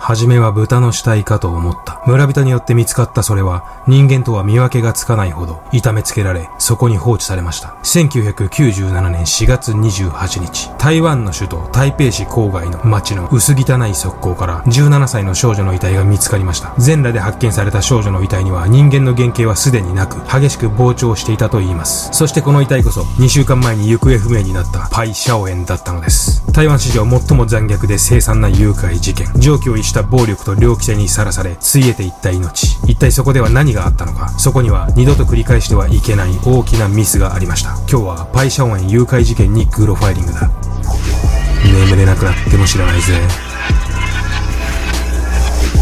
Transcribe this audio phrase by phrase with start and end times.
[0.00, 2.02] 初めは豚の死体かと思った。
[2.06, 7.76] 村人によって見つかったそれは、人間とは見分けがつかないほど、痛めつけられ、そこに放置されました。
[7.82, 16.74] 1997年4月28日、台湾の首都台北市郊外の町の薄汚い側溝から17歳の少女の遺体が見つかりました。
[16.78, 22.08] 全裸で発見された少女の遺体には人間の原型はすでになく、激しく膨張していたといいます。
[22.12, 26.39] そしてこの遺体こそ、2週間前に行方不明になったパイ・シャオエンだったのです。
[26.60, 29.32] 台湾史上最も残虐で凄惨な誘拐事件。
[29.36, 32.76] 常軌を逸した暴力と猟奇性にさらされ、ついえていった命。
[32.86, 34.28] 一体そこでは何があったのか。
[34.38, 37.70] そこには二度と繰り返してはいけない大きなミスがありました。
[37.90, 40.50] 今日はパイ・シャオエン誘拐事件にグロファイリングだ。
[41.64, 43.14] 眠れなくなっても知らないぜ。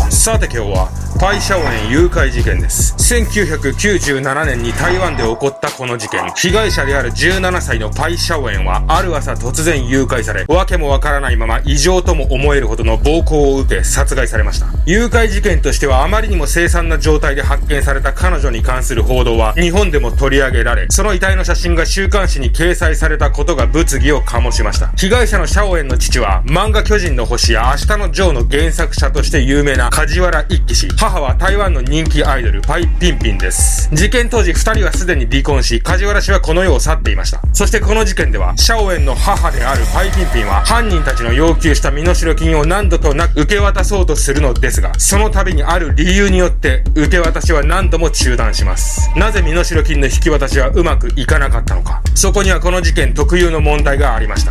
[0.08, 0.88] さて今日は
[1.20, 2.94] パイシャオエン誘拐事件です。
[3.12, 6.30] 1997年に台湾で起こったこの事件。
[6.36, 14.66] 被害者である17歳のパイシャオエンは、ある朝突然誘拐され、わけもわからないまま異常とも思えるほどの暴行を受け、殺害されました。
[14.86, 24.92] 誘拐事件としてはあまりにも凄惨な状態で発見された彼女に関する報道は、日本でも取り上げられ、その遺体の写真が週刊誌に掲載されたことが物議を醸しました。
[24.96, 30.88] 被害者のシャオエンの父は、漫画巨人の星や明日のジョーの原作者として有名な梶原一騎氏。
[30.98, 33.88] 母は台湾の人気アイドル、パイピンピンです。
[33.92, 37.40] 事件当時二人はすでに離婚し、梶原氏はこの世を去っていました。
[37.52, 49.08] そしてこの事件では、シャオエンの母であるパイピンピンは、犯人たちの要求した身代金を何度となく受け渡そうとするのですが、その度にある理由によって、受け渡しは何度も中断します。
[49.14, 52.02] なぜ身代金の引き渡しはうまくいかなかったのか。
[52.16, 54.50] そこにはこの事件特有の問題がありました。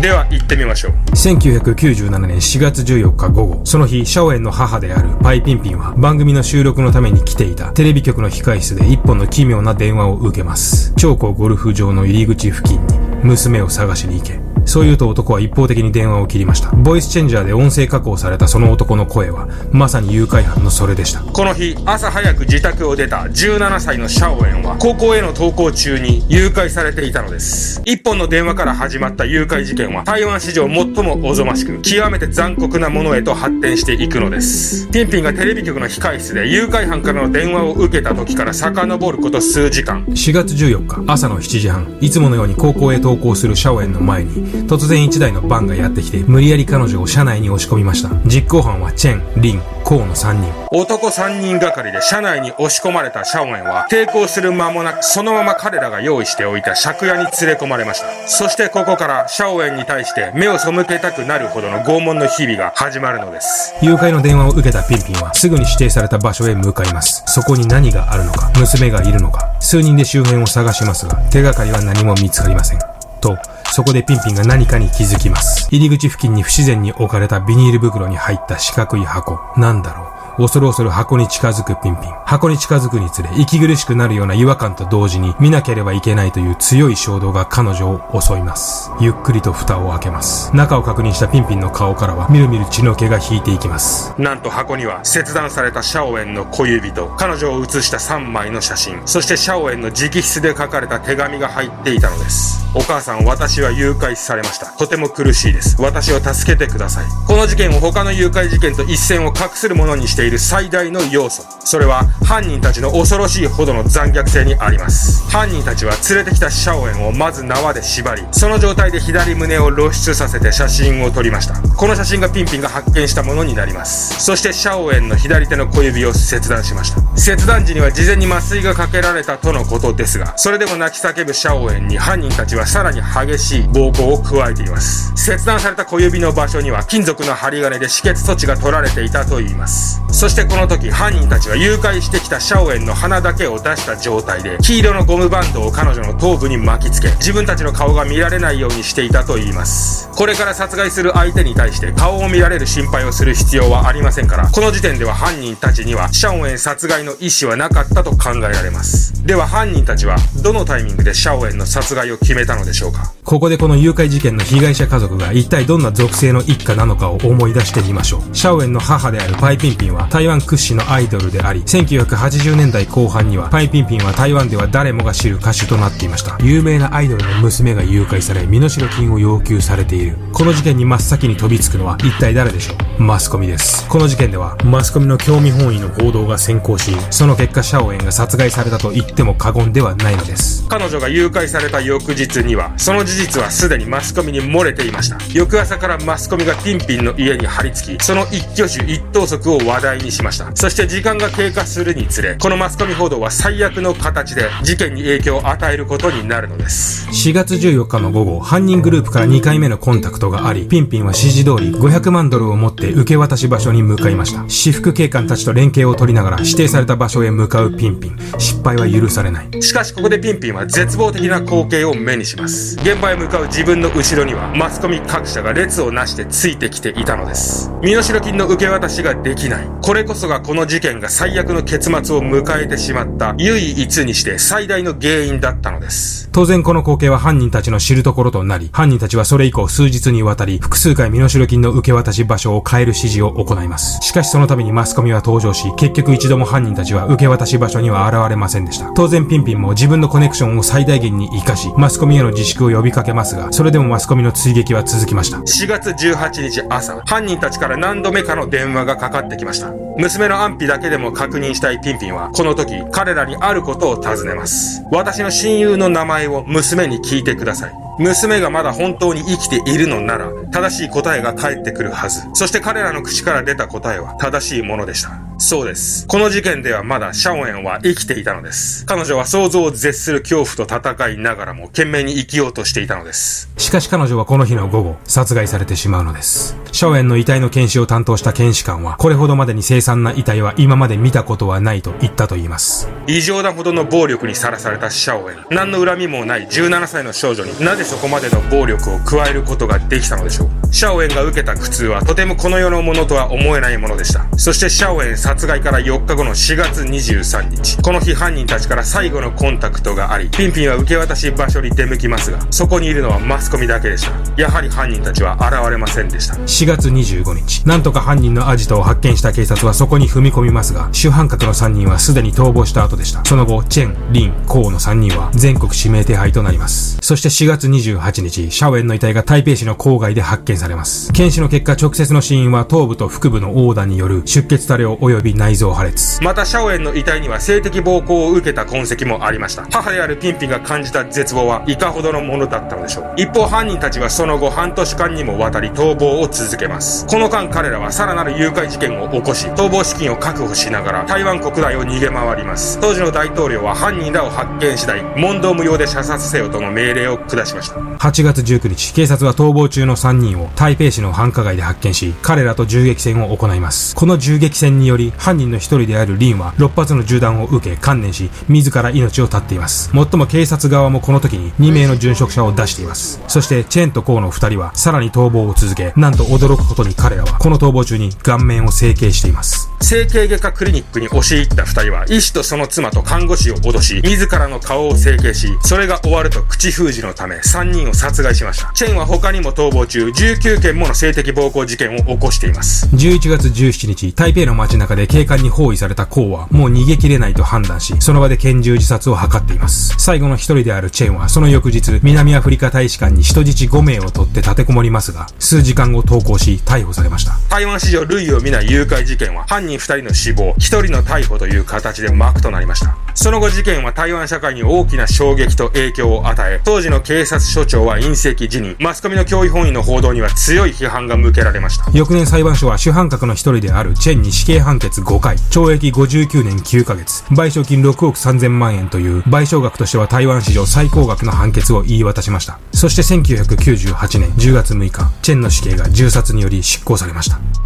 [0.00, 0.92] では行ってみましょう。
[1.12, 10.92] 1997年4月14日午後、その日、シャオエンの母であるパイピンピンは番組の収録のために来ていたテレビ局の控室で一本の奇妙な電話を受けます。
[10.96, 14.45] 長江ゴルフ場の入り口付近に娘を探しに行け。
[14.66, 16.70] そう言うと男は一方的に電話を切りました。
[16.72, 21.20] ボイスチェンジャーで音声加工されたその男の声は、まさに誘拐犯のそれでした。
[21.20, 27.80] この日、朝早く自宅を出た17歳のシャオエンは、高校への登校中に誘拐されていたのです。
[27.84, 34.88] 一本の電話から始まった誘拐事件は、台湾史上最もおぞましく、極めて残酷なものへと発展していくのです。
[34.88, 40.04] ピンピンがテレビ局の控室で誘拐犯からの電話を受けた時から遡ること数時間。
[40.06, 48.10] 4月14日、朝の7時半、いつものように高校へ登校するシャオエンの前に、突然一台のバンがやってきて、無理やり彼女を車内に押し込みました。
[48.26, 50.52] 実行犯はチェン、リン、コウの3人。
[50.72, 58.06] 男3人がかりで車内に押し込まれたシャオエンは、抵抗する間もなく、そのまま彼らが用意しておいた借家に連れ込まれました。
[58.26, 63.74] そしてここからシャオエンに対して目を背けたくなるほどの拷問の日々が始まるのです。
[63.80, 67.22] 誘拐の電話を受けたピンピンは、すぐに指定された場所へ向かいます。
[67.26, 72.95] そこに何があるのか、娘がいるのか、数人で周辺を探しますが、手がかりは何も見つかりません。
[73.20, 73.36] と、
[73.72, 75.68] そこでピンピンが何かに気づきます。
[75.70, 79.38] 入り口付近に不自然に置かれたビニール袋に入った四角い箱。
[79.56, 82.12] なんだろう恐る恐る箱に近づくピンピン。
[82.26, 88.90] 箱に近づくにつれ、息苦しくなるような違和感と同時に、見なければいけないという強い衝動が彼女を襲います。
[89.00, 90.54] ゆっくりと蓋を開けます。
[90.54, 94.12] 中を確認したピンピンの顔からは、みるみる血の気が引いていきます。
[94.18, 102.66] なんと箱には、切断されたシャオエンの小指と、彼女を写した3枚の写真、そしてシャオエンの直筆で書かれた手紙が入っていたのです。
[102.74, 104.66] お母さん、私は誘拐されました。
[104.66, 105.80] とても苦しいです。
[105.80, 107.06] 私を助けてください。
[107.26, 111.44] この事件を他の誘拐事件と一線を画するものにしている最大の要素。
[111.60, 115.28] それは犯人たちの恐ろしいほどの残虐性にあります。
[115.30, 121.54] 犯人たちは連れてきたシャオエンをまず縄で縛り、その状態で左胸を露出させて写真を撮りました。
[121.76, 124.20] この写真がピンピンが発見したものになります。
[124.20, 127.00] そしてシャオエンの左手の小指を切断しました。
[127.16, 135.12] 切断時には事前に麻酔がかけられたとのことですが、それでも泣き叫ぶシャオエンに犯人たちはさらに激しい暴行を加えています。
[135.16, 140.00] 切断された小指の場所には金属の針金で止血措置が取られていたといいます。
[140.16, 150.08] そしてこの時犯人たちは誘拐してきたシャオエンの鼻だけを出した状態で黄色のゴムバンドを彼女の頭部に巻きつけ自分たちの顔が見られないようにしていたといいます。
[150.16, 159.22] これから殺害する相手に対して顔を見られる心配をする必要はありませんからこの時点では犯人たちにはシャオエン殺害の意思はなかったと考えられます。
[159.26, 163.12] では犯人たちはどのタイミングでシャオエンの殺害を決めたのでしょうか？
[163.22, 176.36] ここでこの誘拐事件の被害者家族が一体どんな属性の一家なのかを思い出してみましょうシャオエンの母であるパイピンピンは台湾屈指のアイドルであり、1980年代後半にはパイピンピンは台湾では誰もが知る歌手となっていました。
[176.40, 180.16] 有名なアイドルの娘が誘拐され、身代金を要求されている。
[180.32, 183.02] この事件に真っ先に飛びつくのは一体誰でしょう？
[183.02, 183.88] マスコミです。
[183.88, 190.66] この事件では、マスコミの興味本位の報道が先行し、その結果シャオエンが殺害されたと言っても過言ではないのです。
[190.68, 195.18] 彼女が誘拐された翌日には、その事実はすでにマスコミに漏れていました。
[195.32, 200.50] 翌朝からマスコミがピンピンの家に張り付き、その一挙手一投足を話題にしました。
[200.54, 207.08] そして時間が経過するにつれ、このマスコミ報道は最悪の形で事件に影響を与えることになるのです。
[207.08, 214.44] 4月14日の午後、犯人グループから2回目のコンタクトがあり、ピンピンは指示通り500万ドルを持って受け渡し場所に向かいました。
[214.48, 218.18] 私服警官たちと連携を取りながら指定された場所へ向かうピンピン。
[218.38, 219.62] 失敗は許されない。
[219.62, 222.76] しかしここでピンピンは絶望的な光景を目にします。
[222.80, 227.70] 現場へ向かう自分の後ろにはマスコミ各社が列をなしてついてきていたのです。
[227.82, 229.68] 身代金の受け渡しができない。
[229.86, 236.28] これこそがこの事件が最悪の結末を迎えてしまった唯一にして最大の原因だったのです。
[236.32, 244.00] 当然この光景は犯人たちの知るところとなり、犯人たちはそれ以降数日にわたり複数回身代金の受け渡し場所を変える指示を行います。
[244.02, 248.90] しかしその度にマスコミは登場し、結局一度も犯人たちは受け渡し場所には現れませんでした。
[248.90, 255.36] 当然ピンピンも自分のコネクションを最大限に活かし、マスコミへの自粛を呼びかけますが、それでもマスコミの追撃は続きました。
[255.36, 259.65] 4月18日朝、犯人たちから何度目かの電話がかかってきました。
[259.98, 264.82] 娘の安否だけでも確認したいピンピンは、この時、彼らにあることを尋ねます。
[264.90, 267.72] 私の親友の名前を娘に聞いてください。
[267.98, 272.22] 娘がまだ本当に生きているのなら、正しい答えが返ってくるはず。
[272.34, 275.25] そして彼らの口から出た答えは正しいものでした。
[275.38, 276.06] そうです。
[276.06, 278.86] この事件ではまだシャオエンは生きていたのです。
[278.86, 283.50] 彼女は想像を絶する恐怖と戦いながらも懸命に生きようとしていたのです。
[283.58, 286.56] しかし彼女はこの日の午後、殺害されてしまうのです。
[286.72, 292.88] シャオエンの遺体の検視を担当した検視官は、これほどまでに凄惨な遺体は今まで見たことはないと言ったと言います。
[293.06, 295.36] 異常なほどの暴力にさらされたシャオエン。
[295.50, 300.50] 何の恨みもない17歳の少女になぜそこまでの暴力を加えることができたのでしょう。
[300.72, 304.26] シャオエンが受けた苦痛はとてもこの世のものとは思えないものでした。
[304.36, 314.12] そしてシャオエン殺害から4日後の4月23日、この日犯人たちから最後のコンタクトがあり、ピンピンは受け渡し場所に出向きますが、そこにいるのはマスコミだけでした。
[314.40, 316.34] やはり犯人たちは現れませんでした。
[316.34, 323.24] 4月25日、なんとか犯人のアジトを発見した警察はそこに踏み込みますが、主犯格の3人はすでに逃亡した後でした。
[323.24, 326.98] その後、チェン、リン、コウの3人は全国指名手配となります。
[327.02, 331.12] そして4月28日、シャオエンの遺体が台北市の郊外で発見されます。
[331.12, 336.22] 検視の結果、直接の死因は頭部と腹部の横断による出血多量及び内臓破裂。
[336.22, 339.66] またシャオエンの遺体には性的暴行を受けた痕跡もありました。
[339.70, 343.14] 母であるピンピンが感じた絶望はいかほどのものだったのでしょう。
[343.16, 347.06] 一方犯人たちはその後半年間にもわたり逃亡を続けます。
[347.06, 352.78] この間彼らはさらなる誘拐事件を起こし逃亡資金を確保しながら台湾国内を逃げ回ります。
[352.80, 357.76] 当時の大統領は犯人らを発見次第問答無用で射殺せよとの命令を下しました。
[357.76, 363.94] 8月19日警察は逃亡中の3人を台北市の繁華街で発見し彼らと銃撃戦を行います。
[363.94, 369.94] この銃撃戦により犯人の一人であるリンは6発の銃弾を受け観念し、自ら命を絶っています。
[369.94, 373.20] もっとも警察側もこの時に2名の殉職者を出しています。
[373.28, 379.70] そしてチェーンとコウの2人はさらに逃亡を続け、なんと驚くことに彼らはこの逃亡中に顔面を整形しています。
[379.80, 388.72] 整形外科クリニックに押し入った2人は医師とその妻と看護師を脅し、自らの顔を整形し、それが終わると口封じのため3人を殺害しました。
[388.74, 392.86] チェンは他にも逃亡中19件もの性的暴行事件を起こしています。
[392.94, 399.94] 11月17日、台北の街中で警官に包囲されたコウはもう逃げ切れないと判断し、その場で拳銃自殺を図っています。
[399.98, 407.38] 最後の一人であるチェンは、その翌日、南アフリカ大使館に人質5名を取って立てこもりますが、数時間後投降し、逮捕されました。
[407.48, 412.96] 台湾史上類を見ない誘拐事件は、犯人2人の死亡、1人の逮捕という形で幕となりました。
[413.14, 421.90] その後事件は台湾社会に大きな衝撃と影響を与え、当時の警察署長は隕石辞任、マスコミの脅威本位の報道には強い批判が向けられました。
[421.92, 432.58] 翌年裁判所は主犯格の一人であるチェンに死刑判決5回、懲役59年9ヶ月、賠償金6億3000万円という賠償額としては台湾史上最高額の判決を言い渡しました。
[432.72, 437.65] そして1998年10月6日、チェンの死刑が銃殺により執行されました。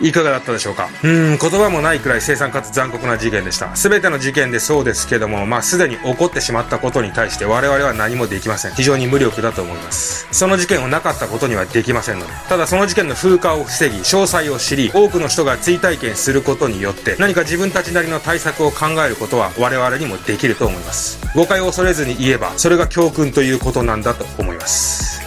[0.00, 0.88] いかがだったでしょうか？
[1.04, 3.76] うん、言葉もないくらい凄惨かつ残酷な事件でした。
[3.76, 8.72] すべての事件でそうですけども、まあ、すでに起こってしまったことに対して我々は何もできません。
[8.74, 10.26] 非常に無力だと思います。
[10.32, 12.32] その事件をなかったことにはできませんので。
[12.48, 21.18] ただその事件の風化を防ぎ、詳細を知り、多くの人が追体験することによって、何か自分たちなりの対策を考えることは我々にもできると思います。
[21.36, 25.20] 誤解を恐れずに言えば、それが教訓ということなんだと思います。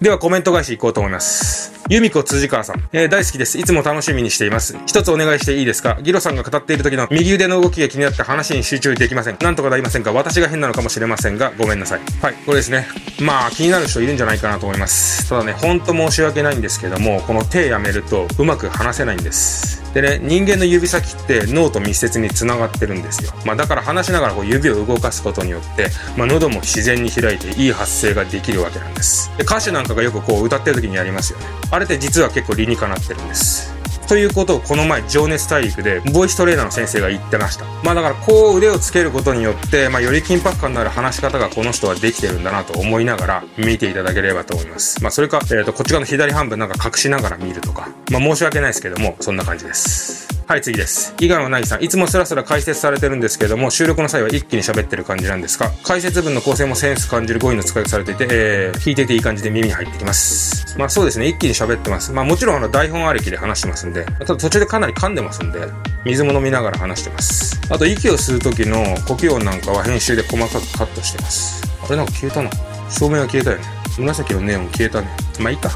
[0.00, 1.77] ではコメント返しいこうと思います。
[1.88, 2.88] 由美子辻川さん。
[2.92, 3.58] えー、大好きです。
[3.58, 4.76] いつも楽しみにしています。
[4.86, 5.98] 一つお願いしていいですか？
[6.02, 9.38] ギロさんが語っている時の右腕の動きが気になって話に集中できません。
[9.40, 10.12] なんとかなりませんか？
[10.12, 12.00] 私が変なのかもしれませんが、ごめんなさい。
[12.20, 12.86] はい、これですね。
[13.20, 15.28] まあ、気になる人いるんじゃないかなと思います。
[15.28, 19.78] ただね、ほんと申し訳ないんですけども、この手やめるとうまく話せないんです。
[19.94, 23.32] でね、人間の指先って脳と密接に繋がってるんですよ。
[23.46, 29.34] まあだから話しながらこう指を動かすことによって、まあ喉も自然に開いていい発声ができるわけなんです。
[29.38, 31.46] で歌手なんかがよくこう歌ってる時にやりますよね。
[31.70, 33.78] あれって実は結構理にかなってるんです。
[34.08, 37.66] ということをこの前、情熱大陸で、ボイストレーナーの先生が言ってました。
[37.84, 45.02] まあだから、こう腕をつけることによって、まあより緊迫感のある話し方がこの人はできてるんだなと思いながら見ていただければと思います。
[45.02, 50.27] まあそれか、えっ、ー、と、こっち側の左半分なんか隠しながら見るとか、まあ申し訳ないですけども、そんな感じです。
[50.48, 51.14] はい、次です。
[51.20, 51.84] 伊賀のなぎさん。
[51.84, 60.74] いつもスラスラ解説されてるんですけども、収録の際は一気に喋ってる感じなんですが、解説文の構成もセンス感じる語彙の使い方されていて、えー、聞いてていい感じで耳に入ってきます。
[60.78, 62.12] まあそうですね、一気に喋ってます。
[62.12, 65.60] まあもちろんあの台本ありきで話してますんで、ただ途中でかなり噛んでますんで、
[66.06, 67.60] 水も飲みながら話してます。
[67.70, 71.62] あと息を吸う時の呼吸音なんかは編集で細かくカットしてます。
[71.84, 72.48] あれなんか消えたな。
[72.88, 73.64] 照明が消えたよね。
[73.98, 75.08] 紫のネオン消えたね。
[75.40, 75.68] まあいいか。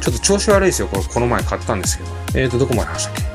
[0.00, 0.88] ちょっと調子悪いですよ。
[0.88, 2.10] これこの前買ったんですけど。
[2.34, 3.31] えーと、どこまで話したっけ？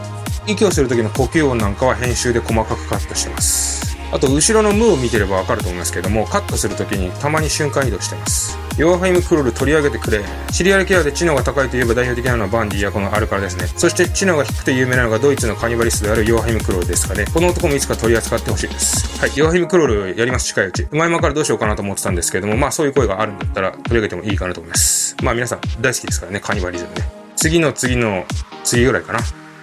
[0.48, 3.98] 息をする時の呼吸音なんかは編集で細かくカットしてます。
[4.12, 8.58] あと、後ろの無を見てればわかると思いますけども、カットする時にたまに瞬間移動してます。
[8.78, 10.24] ヨアハイムクロール取り上げてくれ。
[10.52, 13.68] シリアルキラーで知能が高いといえば代表的なのはバンディやこのアルカラですね。
[13.76, 17.26] そして知能が低くて有名なのがドイツのカニバリストであるヨアハイムクロールですかね。
[17.34, 19.20] この男もいつか取り扱ってほしいです。
[19.20, 19.32] はい。
[19.36, 20.88] ヨアハイムクロールやります、近いうち。
[20.92, 25.18] 前々からどうしようかなと思ってたんですけども、まあそういう声があるんだったら取り上げてもいいかなと思います。
[25.22, 27.10] まあ皆さん大好きですからね、カニバリズムね。
[27.36, 28.26] 次の次の
[28.64, 29.20] 次ぐらいかな。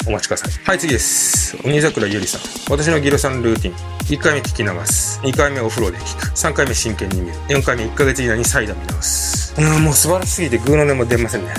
[0.06, 0.64] お待ちください。
[0.64, 1.56] はい、次です。
[1.64, 2.40] 鬼桜ゆりさん。
[2.70, 3.74] 私のギロさんルーティン。
[4.04, 5.18] 1回目聞き流す。
[5.20, 6.26] 2回目お風呂で聞く。
[6.26, 7.34] 3回目真剣に見る。
[7.48, 9.54] 4回目1ヶ月以内に再度見直す。
[9.58, 11.54] うん、もう素晴らしすぎてグーの音も出ませんね。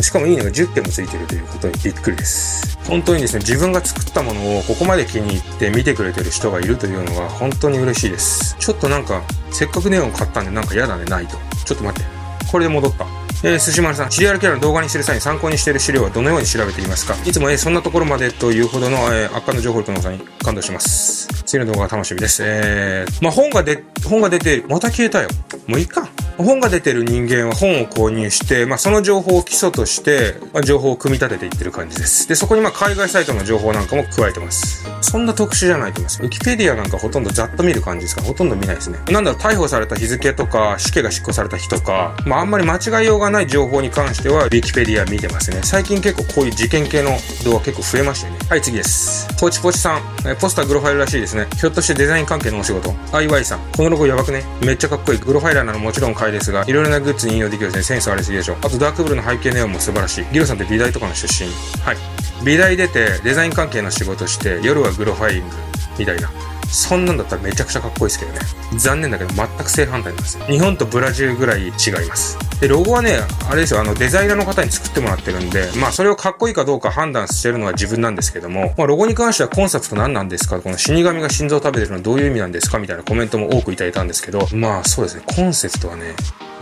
[0.00, 2.78] しかもいいねが10件もついてるということにびっくりです。
[2.86, 8.56] 本当にですね、自分が作ったものをここまで気に入って見てくれてる人がいるというのが本当に嬉しいです。
[8.58, 11.36] ちょっとなんか、せっかくネオン買ったんでなんか嫌だね、ないと。
[11.66, 12.08] ちょっと待って。
[12.50, 13.19] これで戻った。
[13.42, 17.14] えー、寿司丸さん、シリアルキャラの動画にする際に参考にしている資料はどのように調べていますか？
[17.24, 21.26] いつも、えー、そんなところまでというほどの、えー、圧巻の情報力の差に感動します。
[21.44, 22.42] 次の動画が楽しみです。
[22.44, 25.28] えー、まあ、本がで、本が出て、また消えたよ。
[25.66, 26.06] もういいか。
[26.42, 32.28] 本が出てる人間は本を購入して、まあ、その情報を基礎として、まあ、情報を組み立てていってる感じです。
[32.28, 34.86] で、そこにまあ海外サイトの情報なんかも加えてます。
[35.00, 36.22] そんな特殊じゃないと思います。
[36.22, 38.98] ウィキペディアなんかほとんどざっと見る感じですから、ほとんど見ないですね。
[39.10, 45.60] なんだろう、逮捕された日付とか、死刑が執行された日とか、まあ、あんまり間違いようがない情報に関しては、ウィキペディア見てますね。
[45.62, 47.10] 最近結構こういう事件系の
[47.44, 48.38] 動画結構増えましたよね。
[48.48, 49.26] はい、次です。
[49.38, 51.46] ポチポチさん、えポスターグロファイルらしいですね。
[51.56, 54.44] ひょっとしてデザイン関係のお仕事 ?IY さん、このロゴやばくね？
[54.64, 55.18] めっちゃかっこいい。
[55.18, 57.82] グロファイラーなのもちろん買ですが、いろいろなグッズに引用できるですね。
[57.82, 58.56] センスありすぎでしょ。
[58.62, 60.26] あとダークブルーの背景ネオンも素晴らしい。
[60.32, 61.50] ギロさんって美大とかの出身。
[61.82, 61.96] はい。
[62.44, 65.56] 美大出てデザイン関係の仕事して、夜はグロファイリング
[65.98, 66.30] みたいな。
[66.70, 68.38] そんなんだったらめちゃくちゃかっこいいですけどね。
[68.78, 70.44] 残念だけど全く正反対なんですよ。
[70.46, 71.72] 日本とブラジルぐらい違い
[72.08, 72.38] ます。
[72.60, 80.60] で、ロゴはね、あれですよ、あの、デザイナーの方に作ってもらってるんで、まあ、それをかっこいいかどうか判断してるのは自分なんですけども、まあ、ロゴに関してはコンセプト何なんですか？
[80.60, 82.78] この死神が心臓を食べてるのはどういう意味なんですか？
[82.78, 86.14] みたいなコメントも多くいただいたんですけど、まあ、そうですね、コンセプトはね、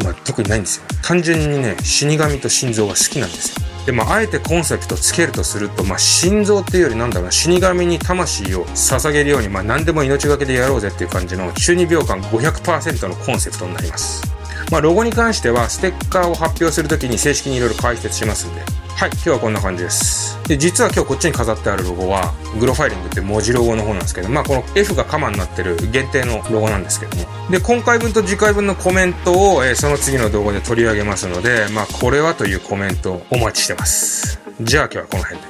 [0.04, 0.84] まあ、特にないんですよ。
[1.02, 3.66] 単純にね、死神と心臓が好きなんですよ。
[3.88, 14.37] で、まあ、あえてコンセプトつけるとすると、まあ、心臓っていうよりなんだろうな、死神に魂を捧げるように、まあ、何でも命がけでやろうぜっていう感じの、中二秒間500%のコンセプトになります。
[14.70, 20.38] まあ、ロゴに関しては、ステッカーを発表するときに正式にいろいろ解説しますんで、はい、今日はこんな感じです。
[20.46, 27.24] で、実は今日こっちに飾ってあるロゴは、グロファイリングって文字ロゴの方なんですけど、まあこの F がカマになってる限定のロゴなんですけども。
[27.50, 34.40] で、今回分と次回分のコメントを、えー、その次の動画で取り上げますので、まあこれはというコメントをお待ちしてます。
[34.60, 35.48] じゃあ今日はこの辺で。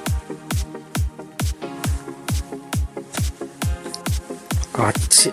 [4.75, 5.33] あっち。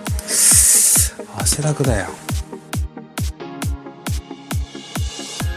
[1.38, 2.25] 汗だくだよ。